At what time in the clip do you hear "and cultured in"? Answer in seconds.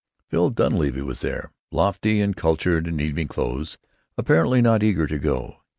2.21-2.99